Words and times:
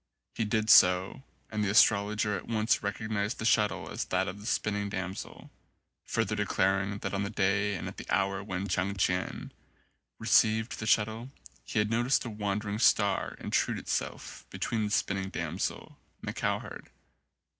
He 0.33 0.45
did 0.45 0.71
so 0.71 1.21
and 1.51 1.63
the 1.63 1.69
astrologer 1.69 2.35
at 2.35 2.47
once 2.47 2.81
recognised 2.81 3.37
the 3.37 3.45
shuttle 3.45 3.87
as 3.87 4.05
that 4.05 4.27
of 4.27 4.39
the 4.39 4.47
Spin 4.47 4.73
ning 4.73 4.89
Damsel, 4.89 5.51
further 6.05 6.35
declaring 6.35 6.97
that 6.97 7.13
on 7.13 7.21
the 7.21 7.29
day 7.29 7.75
and 7.75 7.87
at 7.87 7.97
the 7.97 8.09
hour 8.09 8.43
when 8.43 8.67
Chang 8.67 8.95
Chien 8.95 9.51
received 10.17 10.79
the 10.79 10.87
shuttle 10.87 11.29
he 11.63 11.77
had 11.77 11.91
noticed 11.91 12.25
a 12.25 12.31
wandering 12.31 12.79
star 12.79 13.37
intrude 13.39 13.77
itself 13.77 14.43
between 14.49 14.85
the 14.85 14.89
Spinning 14.89 15.29
Damsel 15.29 15.99
and 16.19 16.29
the 16.29 16.33
Cow 16.33 16.57
herd. 16.57 16.89